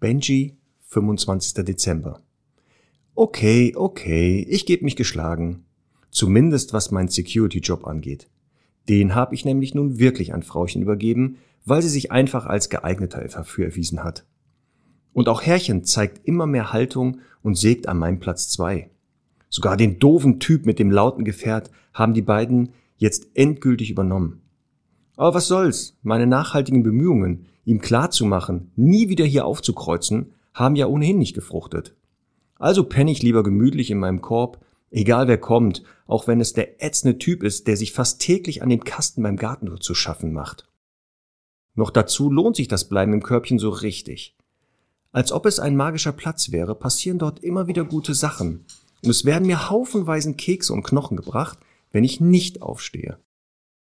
Benji, 0.00 0.56
25. 0.84 1.64
Dezember. 1.64 2.22
Okay, 3.16 3.72
okay, 3.74 4.46
ich 4.48 4.64
gebe 4.64 4.84
mich 4.84 4.94
geschlagen. 4.94 5.64
Zumindest 6.12 6.72
was 6.72 6.92
meinen 6.92 7.08
Security-Job 7.08 7.84
angeht. 7.84 8.30
Den 8.88 9.16
habe 9.16 9.34
ich 9.34 9.44
nämlich 9.44 9.74
nun 9.74 9.98
wirklich 9.98 10.32
an 10.32 10.44
Frauchen 10.44 10.82
übergeben, 10.82 11.38
weil 11.64 11.82
sie 11.82 11.88
sich 11.88 12.12
einfach 12.12 12.46
als 12.46 12.70
geeigneter 12.70 13.26
dafür 13.26 13.64
erwiesen 13.66 14.04
hat. 14.04 14.24
Und 15.12 15.28
auch 15.28 15.42
Herrchen 15.42 15.82
zeigt 15.82 16.24
immer 16.28 16.46
mehr 16.46 16.72
Haltung 16.72 17.18
und 17.42 17.58
sägt 17.58 17.88
an 17.88 17.98
meinem 17.98 18.20
Platz 18.20 18.50
zwei. 18.50 18.90
Sogar 19.48 19.76
den 19.76 19.98
doofen 19.98 20.38
Typ 20.38 20.64
mit 20.64 20.78
dem 20.78 20.92
lauten 20.92 21.24
Gefährt 21.24 21.72
haben 21.92 22.14
die 22.14 22.22
beiden 22.22 22.68
jetzt 22.98 23.26
endgültig 23.34 23.90
übernommen. 23.90 24.42
Aber 25.16 25.34
was 25.34 25.48
soll's? 25.48 25.98
Meine 26.04 26.28
nachhaltigen 26.28 26.84
Bemühungen, 26.84 27.46
ihm 27.68 27.80
klarzumachen, 27.80 28.72
nie 28.76 29.10
wieder 29.10 29.26
hier 29.26 29.44
aufzukreuzen, 29.44 30.32
haben 30.54 30.74
ja 30.74 30.86
ohnehin 30.86 31.18
nicht 31.18 31.34
gefruchtet. 31.34 31.94
Also 32.58 32.84
penne 32.84 33.10
ich 33.10 33.22
lieber 33.22 33.42
gemütlich 33.42 33.90
in 33.90 33.98
meinem 33.98 34.22
Korb, 34.22 34.64
egal 34.90 35.28
wer 35.28 35.38
kommt, 35.38 35.82
auch 36.06 36.26
wenn 36.26 36.40
es 36.40 36.54
der 36.54 36.82
ätzende 36.82 37.18
Typ 37.18 37.42
ist, 37.42 37.66
der 37.66 37.76
sich 37.76 37.92
fast 37.92 38.20
täglich 38.20 38.62
an 38.62 38.70
dem 38.70 38.82
Kasten 38.84 39.22
beim 39.22 39.36
Garten 39.36 39.80
zu 39.80 39.94
schaffen 39.94 40.32
macht. 40.32 40.66
Noch 41.74 41.90
dazu 41.90 42.30
lohnt 42.30 42.56
sich 42.56 42.68
das 42.68 42.88
Bleiben 42.88 43.12
im 43.12 43.22
Körbchen 43.22 43.58
so 43.58 43.68
richtig. 43.68 44.34
Als 45.12 45.30
ob 45.30 45.46
es 45.46 45.60
ein 45.60 45.76
magischer 45.76 46.12
Platz 46.12 46.50
wäre, 46.50 46.74
passieren 46.74 47.18
dort 47.18 47.44
immer 47.44 47.66
wieder 47.66 47.84
gute 47.84 48.14
Sachen. 48.14 48.64
Und 49.04 49.10
es 49.10 49.24
werden 49.24 49.46
mir 49.46 49.68
haufenweisen 49.68 50.36
Kekse 50.36 50.72
und 50.72 50.82
Knochen 50.82 51.16
gebracht, 51.18 51.58
wenn 51.92 52.02
ich 52.02 52.20
nicht 52.20 52.62
aufstehe. 52.62 53.18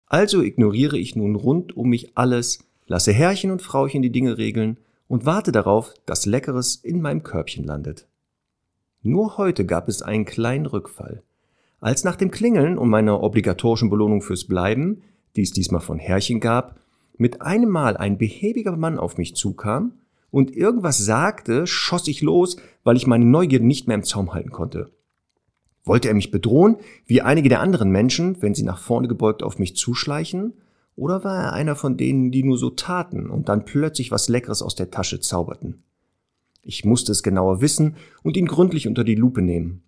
Also 0.08 0.42
ignoriere 0.42 0.98
ich 0.98 1.16
nun 1.16 1.36
rund 1.36 1.78
um 1.78 1.90
mich 1.90 2.18
alles, 2.18 2.60
lasse 2.88 3.12
Herrchen 3.12 3.52
und 3.52 3.62
Frauchen 3.62 4.02
die 4.02 4.12
Dinge 4.12 4.38
regeln 4.38 4.78
und 5.08 5.26
warte 5.26 5.52
darauf, 5.52 5.94
dass 6.06 6.26
Leckeres 6.26 6.76
in 6.76 7.02
meinem 7.02 7.24
Körbchen 7.24 7.64
landet. 7.64 8.08
Nur 9.04 9.38
heute 9.38 9.66
gab 9.66 9.88
es 9.88 10.02
einen 10.02 10.26
kleinen 10.26 10.66
Rückfall. 10.66 11.24
Als 11.80 12.04
nach 12.04 12.16
dem 12.16 12.32
Klingeln 12.32 12.78
und 12.78 12.90
meiner 12.90 13.22
obligatorischen 13.22 13.90
Belohnung 13.90 14.22
fürs 14.22 14.46
Bleiben, 14.46 15.04
die 15.36 15.44
es 15.44 15.54
diesmal 15.54 15.82
von 15.82 16.00
Herrchen 16.00 16.40
gab, 16.40 16.80
mit 17.18 17.42
einem 17.42 17.70
Mal 17.70 17.98
ein 17.98 18.18
behäbiger 18.18 18.76
Mann 18.76 18.98
auf 18.98 19.18
mich 19.18 19.36
zukam 19.36 19.94
und 20.32 20.56
irgendwas 20.56 20.98
sagte, 20.98 21.68
schoss 21.68 22.08
ich 22.08 22.22
los, 22.22 22.58
weil 22.84 22.98
ich 22.98 23.08
meine 23.08 23.26
Neugierde 23.26 23.66
nicht 23.66 23.88
mehr 23.88 23.96
im 23.96 24.04
Zaum 24.04 24.34
halten 24.34 24.52
konnte. 24.52 24.92
Wollte 25.84 26.10
er 26.10 26.16
mich 26.16 26.32
bedrohen, 26.32 26.78
wie 27.06 27.22
einige 27.22 27.50
der 27.50 27.62
anderen 27.62 27.90
Menschen, 27.92 28.42
wenn 28.42 28.54
sie 28.54 28.64
nach 28.64 28.80
vorne 28.80 29.08
gebeugt 29.08 29.42
auf 29.42 29.58
mich 29.58 29.76
zuschleichen? 29.76 30.54
Oder 30.98 31.24
war 31.24 31.38
er 31.38 31.54
einer 31.54 31.76
von 31.76 31.96
denen, 31.96 32.32
die 32.32 32.44
nur 32.44 32.58
so 32.58 32.72
taten 32.72 33.30
und 33.30 33.50
dann 33.50 33.66
plötzlich 33.66 34.12
was 34.12 34.30
Leckeres 34.30 34.64
aus 34.64 34.74
der 34.74 34.90
Tasche 34.90 35.20
zauberten? 35.20 35.84
Ich 36.64 36.84
musste 36.86 37.12
es 37.12 37.22
genauer 37.22 37.62
wissen 37.62 37.96
und 38.24 38.36
ihn 38.36 38.48
gründlich 38.48 38.88
unter 38.88 39.04
die 39.04 39.16
Lupe 39.16 39.44
nehmen. 39.44 39.84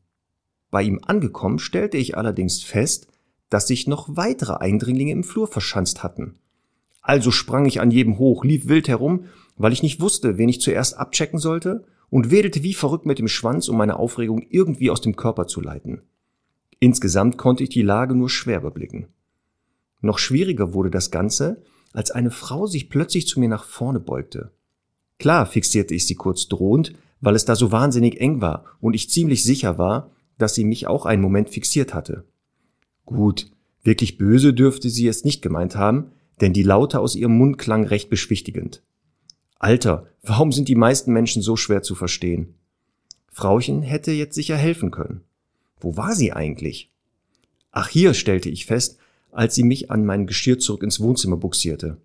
Bei 0.70 0.84
ihm 0.84 1.00
angekommen 1.04 1.58
stellte 1.58 1.98
ich 1.98 2.16
allerdings 2.16 2.62
fest, 2.62 3.08
dass 3.50 3.68
sich 3.68 3.88
noch 3.88 4.16
weitere 4.16 4.54
Eindringlinge 4.54 5.12
im 5.12 5.24
Flur 5.24 5.48
verschanzt 5.48 6.04
hatten. 6.04 6.36
Also 7.02 7.32
sprang 7.32 7.66
ich 7.66 7.82
an 7.82 7.90
jedem 7.90 8.20
hoch, 8.20 8.46
lief 8.46 8.68
wild 8.68 8.88
herum, 8.88 9.26
weil 9.58 9.74
ich 9.74 9.82
nicht 9.82 10.00
wusste, 10.00 10.38
wen 10.38 10.48
ich 10.48 10.62
zuerst 10.62 10.96
abchecken 10.96 11.40
sollte 11.40 11.86
und 12.12 12.30
wedelte 12.30 12.62
wie 12.62 12.76
verrückt 12.76 13.08
mit 13.08 13.18
dem 13.18 13.28
Schwanz, 13.28 13.68
um 13.68 13.78
meine 13.78 13.98
Aufregung 13.98 14.46
irgendwie 14.48 14.92
aus 14.92 15.02
dem 15.02 15.16
Körper 15.16 15.48
zu 15.48 15.60
leiten. 15.60 16.04
Insgesamt 16.80 17.40
konnte 17.40 17.64
ich 17.64 17.70
die 17.70 17.82
Lage 17.82 18.14
nur 18.14 18.30
schwer 18.30 18.60
überblicken. 18.60 19.08
Noch 20.02 20.20
schwieriger 20.20 20.74
wurde 20.74 20.92
das 20.92 21.12
Ganze, 21.12 21.62
als 21.94 22.12
eine 22.12 22.32
Frau 22.32 22.68
sich 22.68 22.90
plötzlich 22.90 23.28
zu 23.28 23.40
mir 23.40 23.50
nach 23.50 23.64
vorne 23.64 24.00
beugte. 24.00 24.52
Klar 25.18 25.46
fixierte 25.46 25.94
ich 25.94 26.08
sie 26.08 26.16
kurz 26.16 26.48
drohend, 26.48 26.94
weil 27.20 27.36
es 27.36 27.46
da 27.46 27.56
so 27.56 27.72
wahnsinnig 27.72 28.22
eng 28.22 28.42
war 28.42 28.66
und 28.80 28.94
ich 28.94 29.10
ziemlich 29.10 29.44
sicher 29.44 29.78
war, 29.78 30.12
dass 30.38 30.56
sie 30.56 30.64
mich 30.64 30.88
auch 30.88 31.06
einen 31.06 31.22
Moment 31.22 31.50
fixiert 31.50 31.94
hatte. 31.94 32.24
Gut, 33.06 33.52
wirklich 33.84 34.18
böse 34.18 34.54
dürfte 34.54 34.90
sie 34.90 35.08
es 35.08 35.26
nicht 35.26 35.42
gemeint 35.42 35.76
haben, 35.76 36.12
denn 36.40 36.54
die 36.54 36.64
Laute 36.64 37.00
aus 37.00 37.16
ihrem 37.16 37.38
Mund 37.38 37.58
klang 37.58 37.86
recht 37.86 38.10
beschwichtigend. 38.10 38.82
Alter, 39.56 40.08
warum 40.24 40.54
sind 40.54 40.70
die 40.70 40.76
meisten 40.76 41.12
Menschen 41.12 41.42
so 41.42 41.58
schwer 41.58 41.82
zu 41.82 41.96
verstehen? 41.96 42.56
Frauchen 43.30 43.82
hätte 43.82 44.12
jetzt 44.12 44.36
sicher 44.36 44.56
helfen 44.56 44.92
können. 44.92 45.22
Wo 45.82 45.98
war 45.98 46.16
sie 46.16 46.32
eigentlich? 46.32 46.92
Ach 47.72 47.90
hier, 47.90 48.14
stellte 48.14 48.50
ich 48.50 48.66
fest, 48.66 48.98
als 49.32 49.56
sie 49.56 49.64
mich 49.64 49.92
an 49.92 50.06
mein 50.06 50.28
Geschirr 50.28 50.60
zurück 50.60 50.84
ins 50.84 51.00
Wohnzimmer 51.00 51.38
buxierte. 51.38 51.98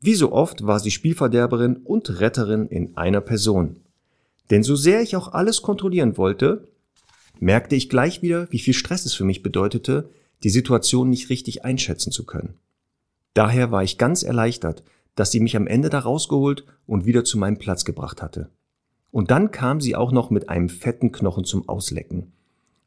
Wie 0.00 0.14
so 0.14 0.32
oft 0.32 0.66
war 0.66 0.80
sie 0.80 0.90
Spielverderberin 0.90 1.76
und 1.76 2.20
Retterin 2.20 2.66
in 2.68 2.96
einer 2.96 3.20
Person. 3.20 3.76
Denn 4.50 4.62
so 4.62 4.76
sehr 4.76 5.00
ich 5.00 5.16
auch 5.16 5.28
alles 5.28 5.62
kontrollieren 5.62 6.18
wollte, 6.18 6.68
merkte 7.40 7.74
ich 7.74 7.88
gleich 7.88 8.20
wieder, 8.20 8.46
wie 8.50 8.58
viel 8.58 8.74
Stress 8.74 9.06
es 9.06 9.14
für 9.14 9.24
mich 9.24 9.42
bedeutete, 9.42 10.10
die 10.42 10.50
Situation 10.50 11.08
nicht 11.08 11.30
richtig 11.30 11.64
einschätzen 11.64 12.12
zu 12.12 12.26
können. 12.26 12.54
Daher 13.32 13.70
war 13.70 13.82
ich 13.82 13.98
ganz 13.98 14.22
erleichtert, 14.22 14.84
dass 15.14 15.30
sie 15.30 15.40
mich 15.40 15.56
am 15.56 15.66
Ende 15.66 15.88
da 15.88 16.00
rausgeholt 16.00 16.64
und 16.86 17.06
wieder 17.06 17.24
zu 17.24 17.38
meinem 17.38 17.58
Platz 17.58 17.84
gebracht 17.84 18.20
hatte. 18.20 18.50
Und 19.10 19.30
dann 19.30 19.50
kam 19.52 19.80
sie 19.80 19.96
auch 19.96 20.12
noch 20.12 20.28
mit 20.28 20.50
einem 20.50 20.68
fetten 20.68 21.12
Knochen 21.12 21.44
zum 21.44 21.68
Auslecken. 21.68 22.33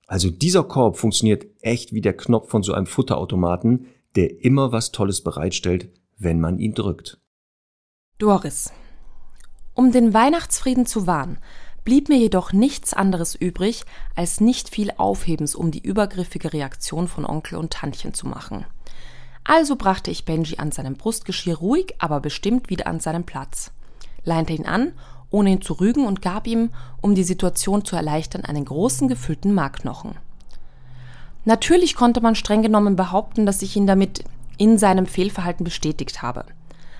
Also 0.07 0.29
dieser 0.29 0.63
Korb 0.63 0.97
funktioniert 0.97 1.45
echt 1.62 1.94
wie 1.94 2.01
der 2.01 2.16
Knopf 2.16 2.50
von 2.50 2.63
so 2.63 2.73
einem 2.73 2.88
Futterautomaten, 2.88 3.88
der 4.16 4.44
immer 4.44 4.72
was 4.72 4.91
Tolles 4.91 5.22
bereitstellt, 5.22 5.90
wenn 6.18 6.40
man 6.40 6.57
ihn 6.57 6.73
drückt. 6.73 7.19
Doris. 8.17 8.72
Um 9.75 9.91
den 9.91 10.13
Weihnachtsfrieden 10.13 10.88
zu 10.88 11.06
wahren, 11.06 11.38
blieb 11.84 12.09
mir 12.09 12.17
jedoch 12.17 12.51
nichts 12.51 12.94
anderes 12.94 13.35
übrig, 13.35 13.84
als 14.16 14.41
nicht 14.41 14.69
viel 14.69 14.91
Aufhebens 14.97 15.56
um 15.56 15.72
die 15.72 15.81
übergriffige 15.81 16.51
Reaktion 16.51 17.07
von 17.07 17.25
Onkel 17.25 17.57
und 17.57 17.72
Tantchen 17.72 18.13
zu 18.13 18.28
machen. 18.28 18.66
Also 19.44 19.75
brachte 19.75 20.09
ich 20.09 20.25
Benji 20.25 20.57
an 20.57 20.72
seinem 20.72 20.96
Brustgeschirr 20.96 21.57
ruhig, 21.57 21.96
aber 22.00 22.19
bestimmt 22.19 22.69
wieder 22.69 22.88
an 22.88 23.00
seinen 23.00 23.25
Platz, 23.25 23.72
leinte 24.23 24.53
ihn 24.53 24.66
an, 24.66 24.94
ohne 25.30 25.52
ihn 25.52 25.62
zu 25.62 25.74
rügen 25.74 26.06
und 26.06 26.22
gab 26.22 26.48
ihm, 26.48 26.70
um 27.02 27.16
die 27.16 27.24
Situation 27.24 27.84
zu 27.86 27.96
erleichtern, 27.96 28.46
einen 28.46 28.66
großen 28.66 29.08
gefüllten 29.08 29.54
Markknochen. 29.54 30.16
Natürlich 31.46 31.96
konnte 31.96 32.22
man 32.22 32.36
streng 32.36 32.62
genommen 32.62 32.96
behaupten, 32.96 33.46
dass 33.46 33.62
ich 33.62 33.76
ihn 33.76 33.88
damit 33.88 34.24
in 34.58 34.78
seinem 34.78 35.06
Fehlverhalten 35.06 35.64
bestätigt 35.64 36.22
habe. 36.22 36.46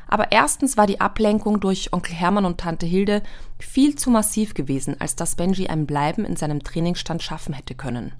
Aber 0.08 0.32
erstens 0.32 0.78
war 0.78 0.88
die 0.88 1.02
Ablenkung 1.02 1.60
durch 1.60 1.92
Onkel 1.92 2.16
Hermann 2.16 2.46
und 2.46 2.60
Tante 2.60 2.86
Hilde 2.86 3.24
viel 3.60 3.96
zu 3.96 4.10
massiv 4.10 4.54
gewesen, 4.54 4.96
als 5.00 5.16
dass 5.16 5.36
Benji 5.36 5.68
ein 5.68 5.86
Bleiben 5.86 6.24
in 6.24 6.38
seinem 6.38 6.64
Trainingsstand 6.64 7.22
schaffen 7.22 7.54
hätte 7.54 7.76
können. 7.76 8.14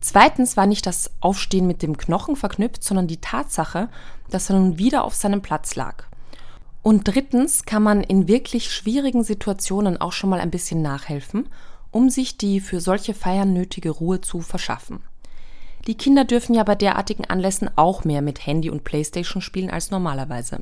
Zweitens 0.00 0.58
war 0.58 0.66
nicht 0.66 0.84
das 0.84 1.10
Aufstehen 1.20 1.66
mit 1.66 1.80
dem 1.80 1.96
Knochen 1.96 2.36
verknüpft, 2.36 2.84
sondern 2.84 3.06
die 3.06 3.22
Tatsache, 3.22 3.88
dass 4.28 4.50
er 4.50 4.56
nun 4.56 4.76
wieder 4.76 5.04
auf 5.04 5.14
seinem 5.14 5.40
Platz 5.40 5.76
lag. 5.76 6.04
Und 6.84 7.08
drittens 7.08 7.64
kann 7.64 7.82
man 7.82 8.02
in 8.02 8.28
wirklich 8.28 8.70
schwierigen 8.70 9.24
Situationen 9.24 9.98
auch 9.98 10.12
schon 10.12 10.28
mal 10.28 10.38
ein 10.38 10.50
bisschen 10.50 10.82
nachhelfen, 10.82 11.48
um 11.90 12.10
sich 12.10 12.36
die 12.36 12.60
für 12.60 12.78
solche 12.78 13.14
Feiern 13.14 13.54
nötige 13.54 13.88
Ruhe 13.88 14.20
zu 14.20 14.42
verschaffen. 14.42 15.00
Die 15.86 15.96
Kinder 15.96 16.26
dürfen 16.26 16.54
ja 16.54 16.62
bei 16.62 16.74
derartigen 16.74 17.24
Anlässen 17.24 17.70
auch 17.76 18.04
mehr 18.04 18.20
mit 18.20 18.46
Handy 18.46 18.68
und 18.68 18.84
Playstation 18.84 19.40
spielen 19.40 19.70
als 19.70 19.90
normalerweise. 19.90 20.60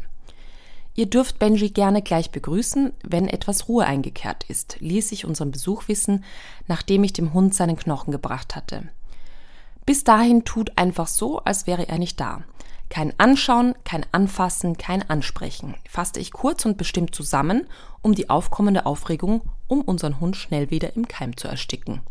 Ihr 0.95 1.07
dürft 1.07 1.41
Benji 1.41 1.71
gerne 1.71 2.03
gleich 2.03 2.31
begrüßen, 2.31 2.93
wenn 3.03 3.27
etwas 3.27 3.69
Ruhe 3.69 3.85
eingekehrt 3.85 4.45
ist, 4.45 4.77
ließ 4.79 5.11
ich 5.11 5.25
unseren 5.25 5.51
Besuch 5.51 5.89
wissen, 5.89 6.23
nachdem 6.69 7.03
ich 7.03 7.13
dem 7.13 7.33
Hund 7.33 7.53
seinen 7.53 7.77
Knochen 7.77 8.13
gebracht 8.13 8.55
hatte. 8.55 8.85
Bis 9.87 10.05
dahin 10.05 10.45
tut 10.45 10.79
einfach 10.79 11.09
so, 11.09 11.41
als 11.41 11.67
wäre 11.67 11.89
er 11.89 11.99
nicht 11.99 12.21
da. 12.21 12.45
Kein 12.93 13.19
Anschauen, 13.19 13.75
kein 13.85 14.05
Anfassen, 14.13 14.77
kein 14.77 15.09
Ansprechen. 15.09 15.77
Fasste 15.89 16.21
ich 16.21 16.31
kurz 16.31 16.67
und 16.67 16.77
bestimmt 16.77 17.15
zusammen, 17.15 17.67
um 18.03 18.15
die 18.15 18.29
aufkommende 18.29 18.85
Aufregung 18.85 19.41
um 19.67 19.81
unseren 19.81 20.21
Hund 20.21 20.37
schnell 20.37 20.71
wieder 20.71 20.95
im 20.95 21.09
Keim 21.09 21.35
zu 21.35 21.49
ersticken. 21.49 22.03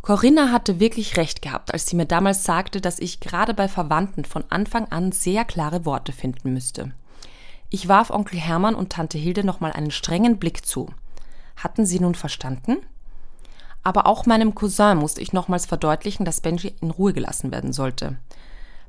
Corinna 0.00 0.52
hatte 0.52 0.78
wirklich 0.78 1.16
recht 1.16 1.42
gehabt, 1.42 1.72
als 1.72 1.86
sie 1.86 1.96
mir 1.96 2.06
damals 2.06 2.44
sagte, 2.44 2.80
dass 2.80 3.00
ich 3.00 3.18
gerade 3.18 3.54
bei 3.54 3.66
Verwandten 3.66 4.24
von 4.24 4.44
Anfang 4.50 4.86
an 4.92 5.10
sehr 5.10 5.44
klare 5.44 5.84
Worte 5.84 6.12
finden 6.12 6.52
müsste. 6.52 6.92
Ich 7.68 7.88
warf 7.88 8.10
Onkel 8.10 8.38
Hermann 8.38 8.76
und 8.76 8.90
Tante 8.90 9.18
Hilde 9.18 9.42
nochmal 9.42 9.72
einen 9.72 9.90
strengen 9.90 10.38
Blick 10.38 10.64
zu. 10.64 10.90
Hatten 11.56 11.86
sie 11.86 11.98
nun 11.98 12.14
verstanden? 12.14 12.76
Aber 13.82 14.06
auch 14.06 14.26
meinem 14.26 14.54
Cousin 14.54 14.98
musste 14.98 15.20
ich 15.20 15.32
nochmals 15.32 15.66
verdeutlichen, 15.66 16.24
dass 16.24 16.40
Benji 16.40 16.72
in 16.80 16.92
Ruhe 16.92 17.12
gelassen 17.12 17.50
werden 17.50 17.72
sollte. 17.72 18.16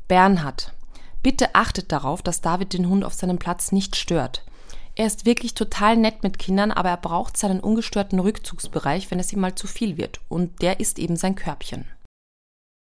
Bernhard, 0.07 0.71
bitte 1.23 1.55
achtet 1.55 1.91
darauf, 1.91 2.21
dass 2.21 2.41
David 2.41 2.73
den 2.73 2.87
Hund 2.87 3.03
auf 3.03 3.13
seinem 3.13 3.39
Platz 3.39 3.71
nicht 3.71 3.95
stört. 3.95 4.43
Er 4.95 5.07
ist 5.07 5.25
wirklich 5.25 5.55
total 5.55 5.97
nett 5.97 6.21
mit 6.21 6.37
Kindern, 6.37 6.71
aber 6.71 6.89
er 6.89 6.97
braucht 6.97 7.35
seinen 7.35 7.61
ungestörten 7.61 8.19
Rückzugsbereich, 8.19 9.09
wenn 9.09 9.19
es 9.19 9.33
ihm 9.33 9.39
mal 9.39 9.55
zu 9.55 9.65
viel 9.65 9.97
wird. 9.97 10.21
Und 10.29 10.61
der 10.61 10.79
ist 10.79 10.99
eben 10.99 11.15
sein 11.15 11.33
Körbchen. 11.33 11.85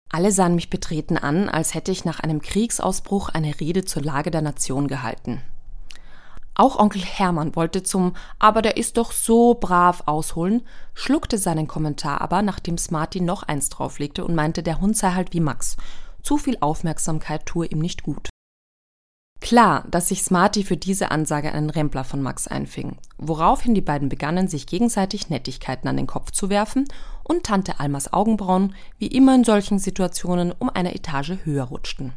Alle 0.09 0.31
sahen 0.31 0.55
mich 0.55 0.69
betreten 0.69 1.17
an, 1.17 1.49
als 1.49 1.73
hätte 1.73 1.91
ich 1.91 2.05
nach 2.05 2.19
einem 2.19 2.41
Kriegsausbruch 2.41 3.29
eine 3.29 3.59
Rede 3.59 3.83
zur 3.83 4.03
Lage 4.03 4.29
der 4.29 4.41
Nation 4.41 4.87
gehalten. 4.87 5.41
Auch 6.53 6.79
Onkel 6.79 7.03
Hermann 7.03 7.55
wollte 7.55 7.83
zum 7.83 8.15
Aber 8.39 8.61
der 8.61 8.77
ist 8.77 8.97
doch 8.97 9.11
so 9.11 9.55
brav 9.55 10.03
ausholen, 10.07 10.63
schluckte 10.95 11.37
seinen 11.37 11.67
Kommentar 11.67 12.21
aber, 12.21 12.41
nachdem 12.41 12.77
Smarty 12.79 13.21
noch 13.21 13.43
eins 13.43 13.69
drauflegte 13.69 14.25
und 14.25 14.33
meinte, 14.33 14.63
der 14.63 14.81
Hund 14.81 14.97
sei 14.97 15.11
halt 15.11 15.33
wie 15.33 15.39
Max. 15.39 15.77
Zu 16.21 16.37
viel 16.37 16.57
Aufmerksamkeit 16.59 17.45
tue 17.45 17.67
ihm 17.67 17.79
nicht 17.79 18.03
gut. 18.03 18.29
Klar, 19.39 19.85
dass 19.89 20.09
sich 20.09 20.23
Smarty 20.23 20.63
für 20.63 20.77
diese 20.77 21.11
Ansage 21.11 21.53
einen 21.53 21.69
Rempler 21.69 22.03
von 22.03 22.21
Max 22.21 22.47
einfing, 22.47 22.97
woraufhin 23.17 23.75
die 23.75 23.81
beiden 23.81 24.09
begannen, 24.09 24.47
sich 24.47 24.65
gegenseitig 24.65 25.29
Nettigkeiten 25.29 25.87
an 25.87 25.95
den 25.95 26.07
Kopf 26.07 26.31
zu 26.31 26.49
werfen 26.49 26.85
und 27.23 27.43
Tante 27.43 27.79
Almas 27.79 28.11
Augenbrauen, 28.11 28.73
wie 28.97 29.07
immer 29.07 29.35
in 29.35 29.43
solchen 29.43 29.79
Situationen, 29.79 30.53
um 30.57 30.69
eine 30.69 30.95
Etage 30.95 31.37
höher 31.43 31.65
rutschten. 31.65 32.13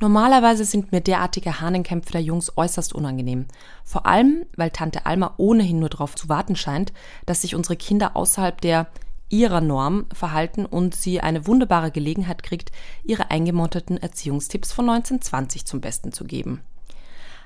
Normalerweise 0.00 0.64
sind 0.64 0.92
mir 0.92 1.00
derartige 1.00 1.60
Hahnenkämpfe 1.60 2.12
der 2.12 2.22
Jungs 2.22 2.56
äußerst 2.56 2.92
unangenehm. 2.92 3.46
Vor 3.82 4.06
allem, 4.06 4.46
weil 4.54 4.70
Tante 4.70 5.06
Alma 5.06 5.34
ohnehin 5.38 5.80
nur 5.80 5.88
darauf 5.88 6.14
zu 6.14 6.28
warten 6.28 6.54
scheint, 6.54 6.92
dass 7.26 7.40
sich 7.40 7.56
unsere 7.56 7.74
Kinder 7.74 8.14
außerhalb 8.14 8.60
der 8.60 8.86
ihrer 9.28 9.60
Norm 9.60 10.06
verhalten 10.12 10.66
und 10.66 10.94
sie 10.94 11.20
eine 11.20 11.46
wunderbare 11.46 11.90
Gelegenheit 11.90 12.42
kriegt, 12.42 12.72
ihre 13.04 13.30
eingemotteten 13.30 13.98
Erziehungstipps 13.98 14.72
von 14.72 14.88
1920 14.88 15.64
zum 15.64 15.80
Besten 15.80 16.12
zu 16.12 16.24
geben. 16.24 16.60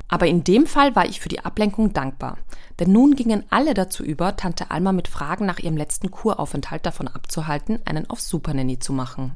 Aber 0.09 0.27
in 0.27 0.45
dem 0.45 0.67
Fall 0.67 0.95
war 0.95 1.07
ich 1.07 1.21
für 1.21 1.29
die 1.29 1.45
Ablenkung 1.45 1.93
dankbar, 1.93 2.37
denn 2.79 2.93
nun 2.93 3.15
gingen 3.15 3.45
alle 3.51 3.73
dazu 3.73 4.05
über, 4.05 4.37
Tante 4.37 4.71
Alma 4.71 4.93
mit 4.93 5.09
Fragen 5.09 5.47
nach 5.47 5.59
ihrem 5.59 5.77
letzten 5.77 6.11
Kuraufenthalt 6.11 6.85
davon 6.85 7.09
abzuhalten, 7.09 7.81
einen 7.87 8.11
auf 8.11 8.21
Supernanny 8.21 8.79
zu 8.79 8.93
machen. 8.93 9.33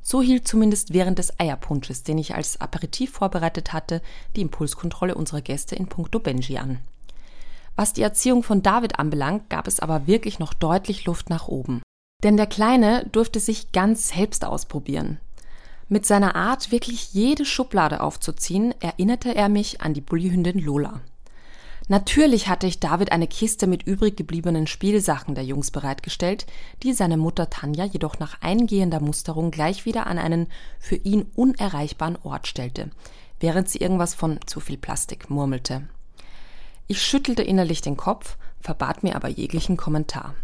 So 0.00 0.20
hielt 0.20 0.48
zumindest 0.48 0.92
während 0.92 1.18
des 1.18 1.38
Eierpunsches, 1.38 2.02
den 2.02 2.18
ich 2.18 2.34
als 2.34 2.60
Aperitif 2.60 3.12
vorbereitet 3.12 3.72
hatte, 3.72 4.02
die 4.34 4.40
Impulskontrolle 4.40 5.14
unserer 5.14 5.42
Gäste 5.42 5.76
in 5.76 5.86
puncto 5.86 6.18
Benji 6.18 6.58
an. 6.58 6.80
Was 7.76 7.92
die 7.92 8.02
Erziehung 8.02 8.42
von 8.42 8.62
David 8.62 8.98
anbelangt, 8.98 9.48
gab 9.48 9.66
es 9.66 9.80
aber 9.80 10.06
wirklich 10.06 10.38
noch 10.38 10.54
deutlich 10.54 11.04
Luft 11.04 11.30
nach 11.30 11.48
oben. 11.48 11.82
Denn 12.22 12.36
der 12.36 12.46
Kleine 12.46 13.06
durfte 13.10 13.40
sich 13.40 13.72
ganz 13.72 14.08
selbst 14.08 14.44
ausprobieren. 14.44 15.18
Mit 15.88 16.06
seiner 16.06 16.36
Art, 16.36 16.70
wirklich 16.70 17.12
jede 17.12 17.44
Schublade 17.44 18.00
aufzuziehen, 18.00 18.74
erinnerte 18.80 19.34
er 19.34 19.48
mich 19.48 19.80
an 19.80 19.94
die 19.94 20.00
Bullyhündin 20.00 20.58
Lola. 20.58 21.00
Natürlich 21.88 22.48
hatte 22.48 22.66
ich 22.66 22.80
David 22.80 23.10
eine 23.10 23.26
Kiste 23.26 23.66
mit 23.66 23.82
übrig 23.82 24.16
gebliebenen 24.16 24.66
Spielsachen 24.66 25.34
der 25.34 25.44
Jungs 25.44 25.70
bereitgestellt, 25.70 26.46
die 26.82 26.92
seine 26.92 27.16
Mutter 27.16 27.50
Tanja 27.50 27.84
jedoch 27.84 28.18
nach 28.18 28.40
eingehender 28.40 29.00
Musterung 29.00 29.50
gleich 29.50 29.84
wieder 29.84 30.06
an 30.06 30.18
einen 30.18 30.46
für 30.78 30.96
ihn 30.96 31.26
unerreichbaren 31.34 32.16
Ort 32.22 32.46
stellte, 32.46 32.90
während 33.40 33.68
sie 33.68 33.78
irgendwas 33.78 34.14
von 34.14 34.38
zu 34.46 34.60
viel 34.60 34.78
Plastik 34.78 35.28
murmelte. 35.28 35.88
Ich 36.92 37.00
schüttelte 37.00 37.42
innerlich 37.42 37.80
den 37.80 37.96
Kopf, 37.96 38.36
verbat 38.60 39.02
mir 39.02 39.16
aber 39.16 39.28
jeglichen 39.28 39.78
Kommentar. 39.78 40.34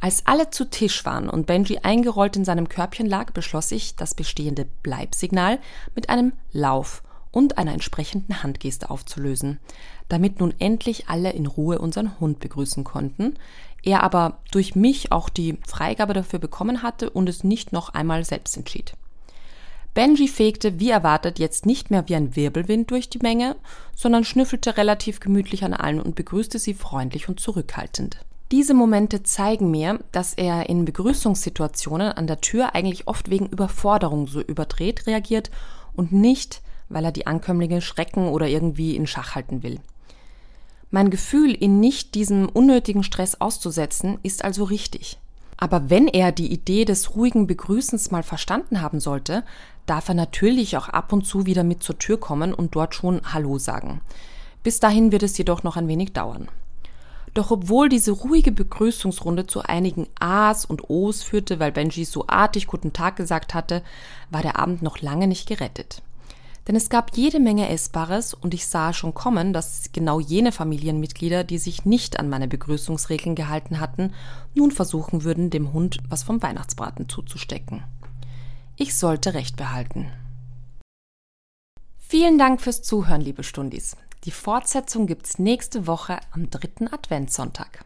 Als 0.00 0.24
alle 0.24 0.48
zu 0.48 0.64
Tisch 0.64 1.04
waren 1.04 1.28
und 1.28 1.44
Benji 1.44 1.80
eingerollt 1.82 2.36
in 2.36 2.46
seinem 2.46 2.70
Körbchen 2.70 3.04
lag, 3.04 3.30
beschloss 3.32 3.70
ich, 3.70 3.94
das 3.94 4.14
bestehende 4.14 4.64
Bleibsignal 4.82 5.58
mit 5.94 6.08
einem 6.08 6.32
Lauf 6.50 7.02
und 7.30 7.58
einer 7.58 7.74
entsprechenden 7.74 8.42
Handgeste 8.42 8.88
aufzulösen, 8.88 9.60
damit 10.08 10.40
nun 10.40 10.54
endlich 10.60 11.10
alle 11.10 11.32
in 11.32 11.44
Ruhe 11.44 11.78
unseren 11.78 12.18
Hund 12.20 12.40
begrüßen 12.40 12.82
konnten, 12.82 13.34
er 13.82 14.02
aber 14.02 14.38
durch 14.50 14.74
mich 14.74 15.12
auch 15.12 15.28
die 15.28 15.58
Freigabe 15.66 16.14
dafür 16.14 16.38
bekommen 16.38 16.82
hatte 16.82 17.10
und 17.10 17.28
es 17.28 17.44
nicht 17.44 17.70
noch 17.70 17.90
einmal 17.90 18.24
selbst 18.24 18.56
entschied. 18.56 18.94
Benji 19.94 20.26
fegte, 20.26 20.80
wie 20.80 20.90
erwartet, 20.90 21.38
jetzt 21.38 21.66
nicht 21.66 21.90
mehr 21.90 22.08
wie 22.08 22.16
ein 22.16 22.34
Wirbelwind 22.34 22.90
durch 22.90 23.08
die 23.08 23.20
Menge, 23.20 23.54
sondern 23.94 24.24
schnüffelte 24.24 24.76
relativ 24.76 25.20
gemütlich 25.20 25.64
an 25.64 25.72
allen 25.72 26.00
und 26.00 26.16
begrüßte 26.16 26.58
sie 26.58 26.74
freundlich 26.74 27.28
und 27.28 27.38
zurückhaltend. 27.38 28.18
Diese 28.50 28.74
Momente 28.74 29.22
zeigen 29.22 29.70
mir, 29.70 30.00
dass 30.12 30.34
er 30.34 30.68
in 30.68 30.84
Begrüßungssituationen 30.84 32.12
an 32.12 32.26
der 32.26 32.40
Tür 32.40 32.74
eigentlich 32.74 33.06
oft 33.08 33.30
wegen 33.30 33.46
Überforderung 33.46 34.26
so 34.26 34.40
überdreht 34.40 35.06
reagiert 35.06 35.50
und 35.94 36.12
nicht, 36.12 36.60
weil 36.88 37.04
er 37.04 37.12
die 37.12 37.26
Ankömmlinge 37.26 37.80
schrecken 37.80 38.28
oder 38.28 38.48
irgendwie 38.48 38.96
in 38.96 39.06
Schach 39.06 39.34
halten 39.34 39.62
will. 39.62 39.80
Mein 40.90 41.10
Gefühl, 41.10 41.60
ihn 41.60 41.80
nicht 41.80 42.14
diesem 42.14 42.48
unnötigen 42.48 43.02
Stress 43.02 43.40
auszusetzen, 43.40 44.18
ist 44.22 44.44
also 44.44 44.64
richtig. 44.64 45.18
Aber 45.56 45.88
wenn 45.88 46.08
er 46.08 46.32
die 46.32 46.52
Idee 46.52 46.84
des 46.84 47.14
ruhigen 47.14 47.46
Begrüßens 47.46 48.10
mal 48.10 48.22
verstanden 48.22 48.80
haben 48.80 49.00
sollte, 49.00 49.44
darf 49.86 50.08
er 50.08 50.14
natürlich 50.14 50.76
auch 50.76 50.88
ab 50.88 51.12
und 51.12 51.26
zu 51.26 51.46
wieder 51.46 51.64
mit 51.64 51.82
zur 51.82 51.98
Tür 51.98 52.18
kommen 52.18 52.54
und 52.54 52.74
dort 52.74 52.94
schon 52.94 53.20
Hallo 53.32 53.58
sagen. 53.58 54.00
Bis 54.62 54.80
dahin 54.80 55.12
wird 55.12 55.22
es 55.22 55.36
jedoch 55.36 55.62
noch 55.62 55.76
ein 55.76 55.88
wenig 55.88 56.12
dauern. 56.12 56.48
Doch 57.34 57.50
obwohl 57.50 57.88
diese 57.88 58.12
ruhige 58.12 58.52
Begrüßungsrunde 58.52 59.46
zu 59.46 59.60
einigen 59.60 60.06
A's 60.20 60.64
und 60.64 60.88
O's 60.88 61.22
führte, 61.22 61.58
weil 61.58 61.72
Benji 61.72 62.04
so 62.04 62.26
artig 62.28 62.68
guten 62.68 62.92
Tag 62.92 63.16
gesagt 63.16 63.54
hatte, 63.54 63.82
war 64.30 64.42
der 64.42 64.58
Abend 64.58 64.82
noch 64.82 65.00
lange 65.00 65.26
nicht 65.26 65.48
gerettet. 65.48 66.00
Denn 66.66 66.76
es 66.76 66.88
gab 66.88 67.14
jede 67.16 67.40
Menge 67.40 67.68
Essbares 67.68 68.32
und 68.32 68.54
ich 68.54 68.66
sah 68.68 68.92
schon 68.94 69.12
kommen, 69.12 69.52
dass 69.52 69.90
genau 69.92 70.18
jene 70.18 70.50
Familienmitglieder, 70.50 71.44
die 71.44 71.58
sich 71.58 71.84
nicht 71.84 72.18
an 72.18 72.30
meine 72.30 72.48
Begrüßungsregeln 72.48 73.34
gehalten 73.34 73.80
hatten, 73.80 74.14
nun 74.54 74.70
versuchen 74.70 75.24
würden, 75.24 75.50
dem 75.50 75.72
Hund 75.74 75.98
was 76.08 76.22
vom 76.22 76.40
Weihnachtsbraten 76.40 77.08
zuzustecken. 77.08 77.82
Ich 78.76 78.96
sollte 78.96 79.34
Recht 79.34 79.56
behalten. 79.56 80.10
Vielen 81.96 82.38
Dank 82.38 82.60
fürs 82.60 82.82
Zuhören, 82.82 83.20
liebe 83.20 83.44
Stundis. 83.44 83.96
Die 84.24 84.32
Fortsetzung 84.32 85.06
gibt's 85.06 85.38
nächste 85.38 85.86
Woche 85.86 86.18
am 86.32 86.50
dritten 86.50 86.88
Adventssonntag. 86.88 87.84